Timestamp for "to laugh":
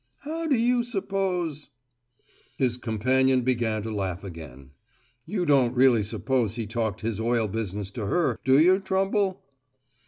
3.83-4.23